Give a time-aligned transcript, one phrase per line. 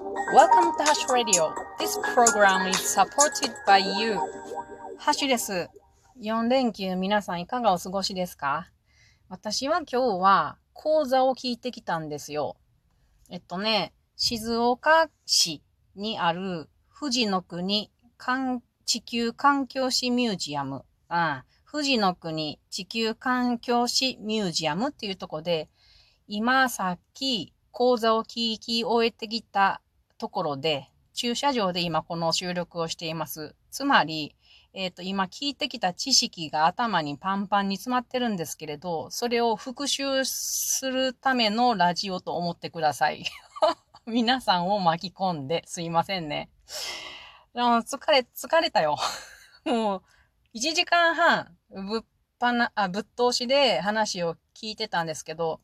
[0.00, 1.52] Welcome to Hash Radio.
[1.78, 4.16] This program is supported by you.
[4.96, 5.68] ハッシュです。
[6.22, 8.70] 4連休皆さんいかがお過ごしですか？
[9.28, 12.56] 私は今日は講座を聞いてきたんですよ。
[13.28, 15.62] えっとね、静岡市
[15.94, 17.90] にある富士の国
[18.86, 25.68] 地球環境史ミュージアム、うん、富士の国地球環境史ミュージアムっていうとこで、
[26.26, 29.82] 今さっき講座を聞き終えてきた
[30.20, 33.56] ところで、駐車場で今この収録をしています。
[33.70, 34.36] つまり、
[34.74, 43.24] えっ、ー、と、今聞いてきた知識が頭にパンパンに詰まってるんですけれど、それを復習するためのラジオと思ってください。
[44.06, 46.50] 皆さんを巻き込んですいませんね。
[47.54, 48.96] 疲れ、疲れたよ。
[49.64, 50.02] もう、
[50.54, 52.00] 1時間半、ぶっ
[52.38, 55.60] ぱな、あ、ぶっ通しで話を聞いてたんですけど、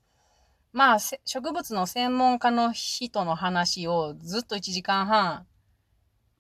[0.77, 5.47] まあ、植物の専門家の人の話をずっと1時間半、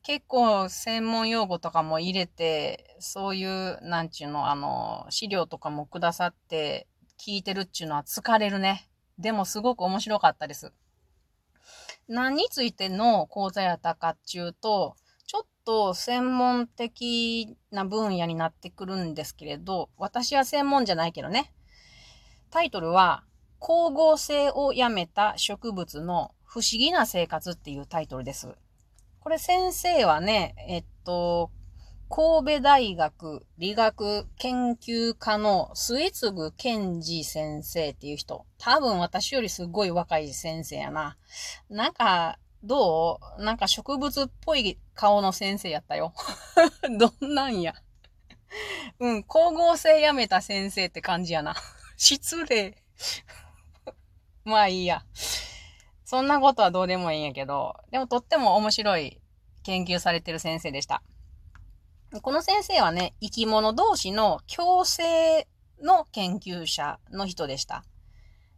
[0.03, 6.87] 結構専門用語とかも入れて、そういう、なんちゅうの、あの、資料とかもくださって
[7.19, 8.91] 聞いてるっちゅうのは疲れるね。
[9.19, 10.71] でもすごく面白かったです。
[12.07, 21.55] 何についての講座やったかっちゅうと、ちょっと専門的な分野になってくるんですけれど、私は専門じゃないけどね。
[22.51, 23.25] タイトルは、
[23.61, 28.49] 光合成をやめた植物の不思議な生活っていうタイトルです。
[29.21, 31.51] これ先生はね、えっと、
[32.09, 38.47] 神戸大学理学研究科の末次健二先生っていう人。
[38.59, 41.17] 多分私よりすごい若い先生やな。
[41.69, 43.43] なんか、どう？
[43.43, 46.15] なんか植物っぽい顔の先生やったよ。
[46.99, 47.75] どんなんや。
[49.01, 51.55] うん、光合成やめた先生って感じやな。
[51.97, 52.77] 失礼。
[54.47, 55.03] まあいいや。
[56.05, 59.21] そんなことはどうでもいいんやけど、でもとっても面白い
[59.65, 61.03] 研究されてる先生でした。
[62.23, 65.49] この先生はね、生き物同士の共生
[65.83, 67.85] の研究者の人でした。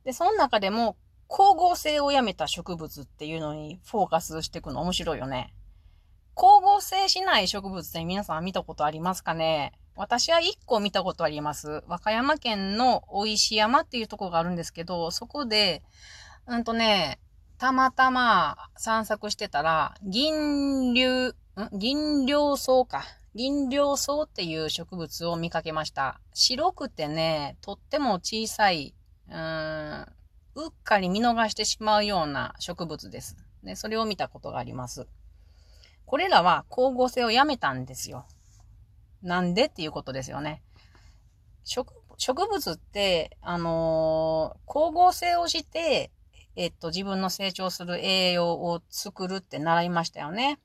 [0.05, 0.99] で、その中でも
[1.31, 5.55] 光合成をやめた植物っていうのにフォーカスしていくの面白いよね。
[6.37, 9.73] 光合成しない植物って皆さん見たことありますかね？
[9.99, 11.83] 私は一個見たことあります。
[11.89, 15.83] 和歌山県の大石山っていうとこがあるんですけど、そこで、
[16.47, 17.19] うんとね、
[17.59, 21.35] たまたま散策してたら、銀流、ん
[21.73, 23.03] 銀量草か。
[23.35, 26.21] 銀量草っていう植物を見かけました。
[26.33, 28.95] 白くてね、とっても小さい、
[29.29, 30.07] うーん、
[30.55, 33.37] うっかり見逃してしまうような植物です。
[33.65, 35.09] ね、それを見たことがあります。
[36.07, 38.27] これらは光合成をやめたんですよ。
[39.23, 40.63] なんでっていうことですよね。
[41.65, 41.87] 植
[42.49, 46.11] 物って、あのー、光合成をして、
[46.57, 50.59] えっと、自分の成長する栄養を作るって習いましたよね。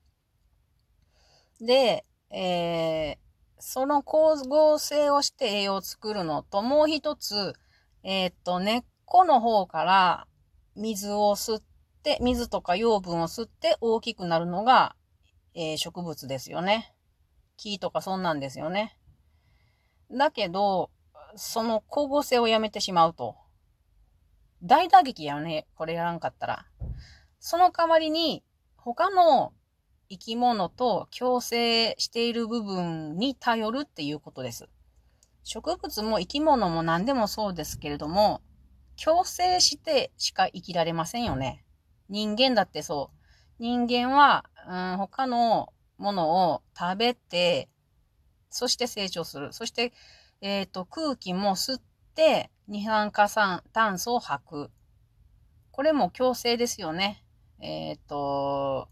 [1.62, 3.18] で、えー、
[3.60, 7.54] その光合成をして栄養を作るのと、もう一つ、
[8.04, 10.28] えー、っと、根っこの方から
[10.76, 11.64] 水を吸っ
[12.02, 14.96] て、水とか養分を吸って大きくなるのが、
[15.54, 16.96] えー、植物ですよね。
[17.58, 18.98] 木とかそんなんですよね。
[20.12, 20.90] だけど、
[21.36, 23.36] その光合成をやめてしまうと。
[24.62, 26.66] 大打撃やね、これやらんかったら。
[27.40, 28.44] その代わりに、
[28.78, 29.54] 他の
[30.10, 34.70] 生き物と共生している部分に頼るっていうことです。
[35.44, 38.42] 植物も生き物も何でもそうですけれども、
[39.04, 41.66] 共生してしか生きられませんよね。
[42.10, 43.18] 人間だってそう。
[43.60, 47.70] 人間は、うん、他のものを食べて、
[48.50, 49.54] そして成長する。
[49.54, 49.94] そして、
[50.42, 51.82] えっ、ー、と、空気も吸っ
[52.16, 54.72] て、二酸化酸炭素を吐く。
[55.72, 57.24] これも共生ですよね。
[57.60, 58.90] えっ、ー、と、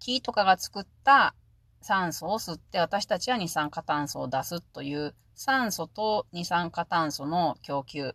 [0.00, 1.34] 木とかが作った
[1.80, 8.14] 酸素を吸って私たちは二酸化炭素を出すという酸素と二酸化炭素の供給。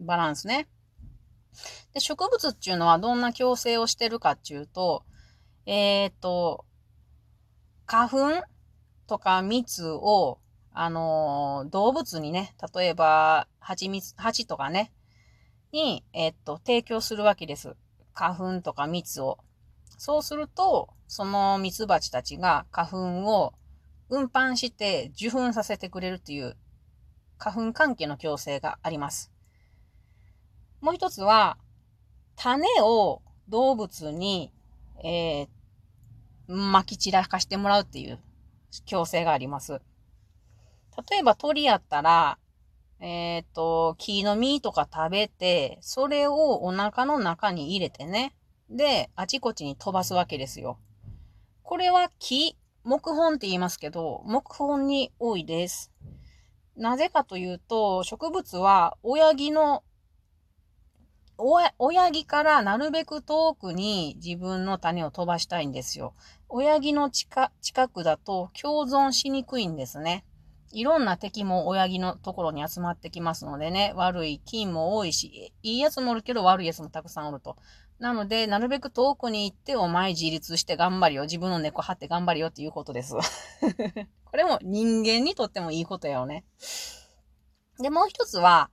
[0.00, 0.68] バランスね。
[1.92, 5.04] で植物っていうのはどんな共生をしてるかっていうと、
[5.66, 6.64] えっ、ー、と、
[7.88, 8.42] 花粉
[9.06, 10.38] とか蜜を、
[10.74, 14.92] あのー、動物にね、例えば、蜂蜜、蜂とかね、
[15.72, 17.76] に、えっと、提供するわけです。
[18.12, 19.38] 花粉とか蜜を。
[19.96, 23.54] そうすると、その蜜蜂たちが花粉を
[24.10, 26.58] 運搬して受粉させてくれるっていう
[27.38, 29.32] 花粉関係の共生があります。
[30.82, 31.56] もう一つは、
[32.36, 34.52] 種を動物に、
[35.02, 35.48] えー、
[36.48, 38.18] 撒き散らかしてもらうっていう
[38.86, 39.80] 強制があります。
[41.10, 42.38] 例えば鳥やったら、
[43.00, 48.34] えっ、ー、と、木の実とか食べて、それをお腹の中に入れてね、
[48.70, 50.78] で、あちこちに飛ばすわけですよ。
[51.62, 55.92] これは木、木本って言いますけど、木本に多いです。
[56.76, 59.84] なぜかというと、植物は親木の、
[61.38, 66.14] 親木からなるべく遠くに自分の種を飛ばしたいんですよ。
[66.48, 67.50] 親木の近
[67.88, 70.24] くだと共存しにくいんですね。
[70.72, 77.56] いろんな敵も親木のところに集まってきますのでね、悪い菌も多いし、いいやつもおるけど悪いやつもたくさんおると。
[77.98, 81.22] なので、なるべく遠くに行って、お前自立して頑張るよ。
[81.22, 83.14] 自分の猫張って頑張るよっていうことです。
[84.24, 86.44] これも人間にとってもいいことやよね。
[87.80, 88.70] で、もう一つは、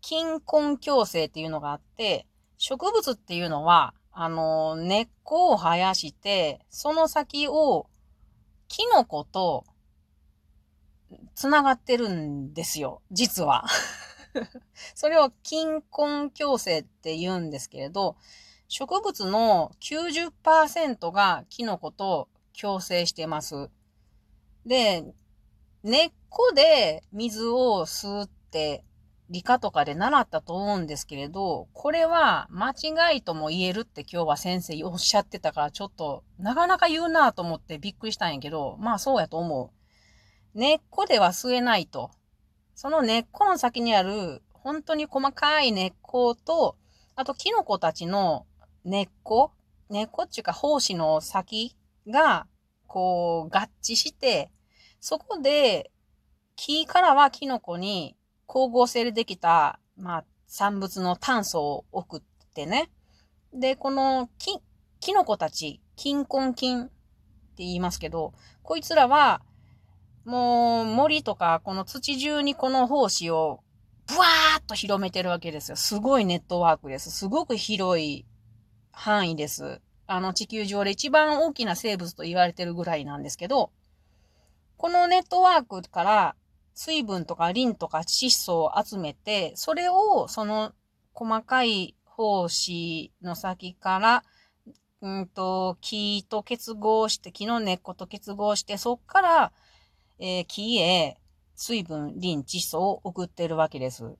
[0.00, 7.86] 菌根共生っていうのがあって、植物っていうのは、あの、根っこを生やして、その先を、
[8.68, 9.64] キノコと、
[11.34, 13.00] 繋がってるんですよ。
[13.10, 13.64] 実は。
[14.94, 18.16] それを菌根共生って言うんですけれど、
[18.68, 22.28] 植物の90%がキノコと
[22.60, 23.70] 共生してます。
[24.66, 25.04] で、
[25.82, 28.84] 根っこで水を吸って
[29.30, 39.72] 理科とかで習ったと思うんですけれど、これは間違いとも言えるって今日は先生おっしゃってたからちょっとなかなか言うなと思ってびっくりしたんやけど、まあそうやと思
[40.54, 40.58] う。
[40.58, 42.10] 根っこでは吸えないと。
[42.74, 46.76] その根っこの先にある本当に細かい根っこと
[47.16, 48.46] あとキノコたちの
[48.84, 49.52] 根っこ
[49.90, 51.74] 根っこっていうか胞子の先
[52.06, 52.46] が、
[52.86, 54.50] こう、合致して、
[55.00, 55.90] そこで、
[56.56, 58.16] 木からはキノコに
[58.48, 62.22] 光合成でできた、まあ、産物の炭素を送っ
[62.54, 62.90] てね。
[63.52, 64.58] で、このキ、
[65.00, 66.92] キノコたち、金根菌って
[67.58, 69.42] 言いますけど、こいつらは、
[70.24, 73.60] もう森とかこの土中にこの胞子を
[74.06, 75.76] ブワーッと広めてるわけですよ。
[75.76, 77.10] すごいネットワークです。
[77.10, 78.26] すごく広い
[78.92, 79.80] 範囲です。
[80.06, 83.70] あの地球上で一番大きな生物と言われてるぐらいなんですけど、
[84.76, 86.34] このネットワークから
[86.80, 90.72] 水分とかリンとか窒素を集めて、それをその
[91.12, 94.24] 細かい胞子の先から、
[95.00, 99.52] うんと、木と結合して、木の根っこと結合して、そっから、
[100.20, 101.18] えー、木へ
[101.56, 104.14] 水分、リン、窒素を送ってるわけです。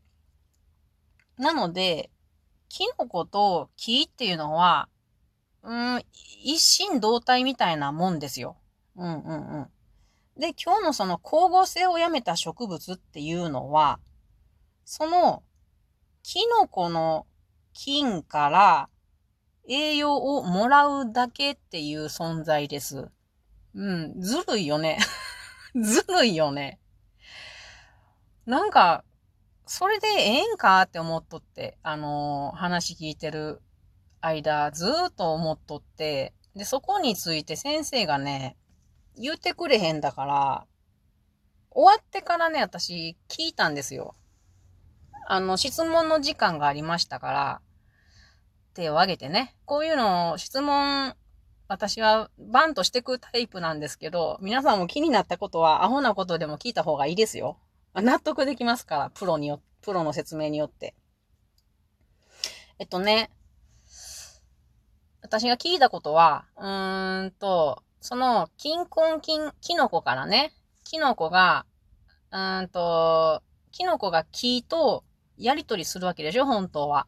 [1.37, 2.11] なので、
[2.69, 4.89] キノコと木っていうのは、
[5.63, 6.03] うん、
[6.43, 8.57] 一心同体みたいなもんですよ。
[8.97, 9.69] うんうんうん。
[10.39, 13.99] で、今日のその光合成をやめた植物っていうのは、
[14.85, 15.43] その、
[16.23, 17.27] キノコの
[17.73, 18.89] 菌から
[19.69, 23.09] 栄養をもらうだけっていう存在です。
[23.75, 24.99] うん、ずるいよね。
[25.75, 26.79] ずるいよね。
[28.47, 29.05] なんか、
[29.67, 33.61] それでええんかって思っとって、あのー、話聞いてる
[34.21, 38.57] 間、ずーっと思っとって、で、そこについて先生がね、
[39.21, 40.67] 言ってくれへんだから、
[41.71, 44.15] 終わってからね、私聞いたんですよ。
[45.27, 47.61] あの、質問の時間がありましたから、
[48.75, 51.15] 手を挙げてね、こういうのを質問、
[51.69, 57.59] 私はバンとしてくタイプなんですけど、皆さんも気になったことはアホなことでも聞いた方がいいですよ。
[57.95, 60.95] 納得できますから、プロによ、プロの説明によって。
[62.79, 63.31] えっとね、
[65.21, 70.53] 私が聞いたことは、うーんと、その、金根菌、キノコからね、
[70.85, 71.67] キノコが、
[72.31, 75.05] うんと、キノコが木と
[75.37, 77.07] やりとりするわけでしょ、本当は。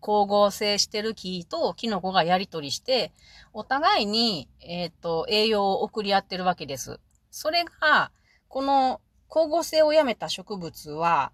[0.00, 3.12] 光合成してる木とキノコがやりとりして、
[3.52, 7.00] お互いに、えっ、ー、と、栄養を送り合ってるわけです。
[7.30, 8.10] それが、
[8.48, 11.32] この光合成をやめた植物は、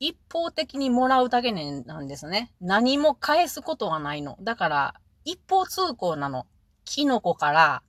[0.00, 2.52] 一方的にもらうだけなんですね。
[2.60, 4.36] 何も返すことはないの。
[4.40, 6.46] だから、一方通行なの。
[6.84, 7.82] キノコから、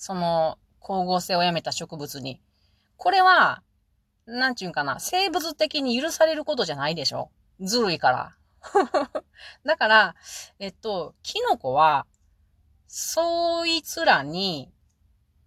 [0.00, 2.40] その、光合成をやめた植物に。
[2.96, 3.62] これは、
[4.24, 7.30] なんちゅうんかな、生物的に許されることじゃないでしょ？
[7.60, 8.36] ずるいから。
[9.62, 10.14] だから、
[10.58, 12.06] えっと、キノコは、
[12.86, 14.72] そいつらに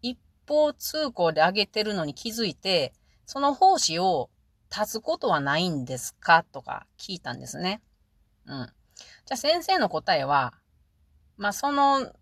[0.04, 2.94] 一方通行で上げてるのに気づいて、
[3.26, 4.30] その奉仕を
[4.70, 6.44] 立つことはないんですか？
[6.44, 7.82] とか聞いたんですね。
[8.46, 8.68] うん。
[8.68, 10.54] じゃあ先生の答えは、
[11.38, 12.14] まあ、その、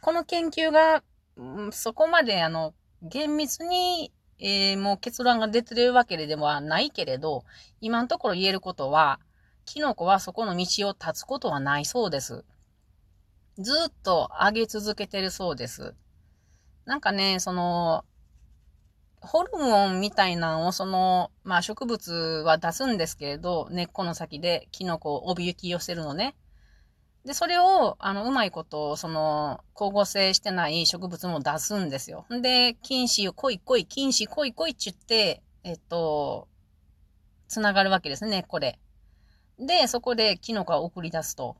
[0.00, 1.02] この研究が、
[1.36, 7.44] うん、そこまであの、厳密に、えー、もう結論が出てるわけではないけれど、
[7.80, 9.20] 今のところ言えることは、
[9.64, 12.44] キノコはそこの道を立つことはないそうです。
[13.58, 15.94] ずっと上げ続けてるそうです。
[16.84, 18.04] なんかね、その、
[19.20, 22.12] ホルモンみたいなのをその、まあ植物
[22.44, 26.34] は出すんですけれど、根っこの先でキノコをおびき寄せるのね。
[27.24, 32.26] で、それを、あの、うまいこと、その、光合成してない植物も出すんですよ。
[32.28, 36.48] で、菌糸を来い来い、菌糸来い来いって言って、えっと、
[37.48, 38.78] つながるわけですね、これ。
[39.58, 41.56] で、そこでキノコを送り出すと。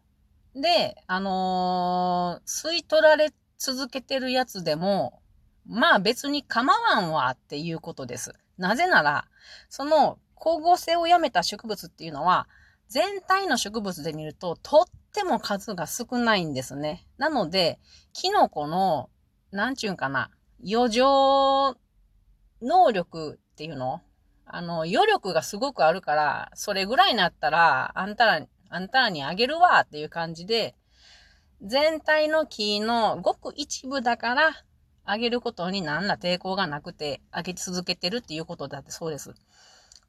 [0.54, 5.20] で、あのー、吸い取られ続けてるやつでも、
[5.66, 8.34] まあ別に構わんわっていうことです。
[8.58, 9.26] なぜなら、
[9.68, 12.48] その光合成をやめた植物っていうのは、
[12.88, 17.06] 全体の植物で見ると、とっても数が少ないんですね。
[17.18, 17.78] なので、
[18.12, 19.10] キノコの、
[19.50, 20.30] なんちゅうんかな、
[20.68, 21.76] 余剰
[22.62, 24.00] 能力っていうの
[24.46, 30.74] あの、余力がすごくあるから、それぐらいになったら、あんたら、あんたらにあげるわっていう感じで、
[31.62, 34.50] 全体の木のごく一部だから、
[35.06, 39.34] あげることに何ら抵抗がなくて、あげ続けてるっていうことだってそうです。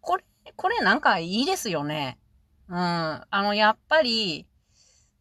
[0.01, 0.24] これ、
[0.55, 2.17] これなんかいいですよね。
[2.69, 2.77] うん。
[2.77, 4.48] あの、やっぱり、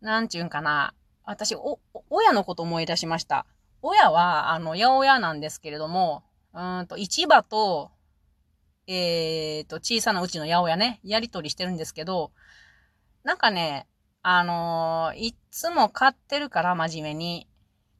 [0.00, 0.94] なんちゅうんかな。
[1.24, 3.46] 私、お、親のこと思い出しました。
[3.82, 6.22] 親は、あの、八百屋なんですけれども、
[6.52, 7.90] うんと、市場と、
[8.86, 12.32] えーと、小さなうちの八百屋ね、やりとりしてるんですけど、
[13.24, 13.86] なんかね、
[14.22, 17.48] あのー、いつも買ってるから真面目に、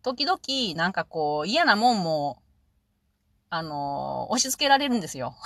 [0.02, 0.38] 時々、
[0.76, 2.42] なんかこう、嫌なもんも
[3.54, 5.36] あの、押し付けられるんですよ。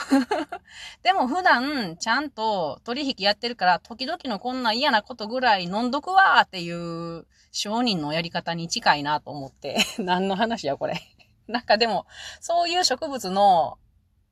[1.05, 9.77] でも普段、ちゃんと取引やってるから、時々のこんな嫌なことぐらい飲んどくわーっていう商人のやり方に近いなと思って。
[10.01, 11.03] 何の話や、これ。
[11.49, 12.07] なんかでも、
[12.41, 13.79] そういう植物の、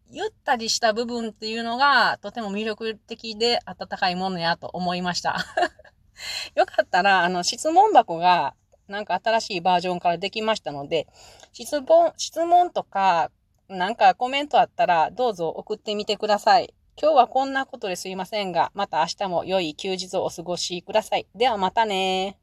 [0.09, 5.45] ゆったりした部分っていうのが、とても魅力的で温かいものやと思いました。
[6.55, 8.55] よかったら、あの、質問箱が、
[8.89, 11.07] なんか新しいバージョンからできましたので、
[11.53, 13.31] 質問、質問とか、
[13.69, 16.73] なんかコメントあったらどうぞ送ってみてください。
[17.01, 21.27] 今日はこんなことですいませんが、また明日も良い休日をお過ごしください。
[21.35, 22.39] ではまたね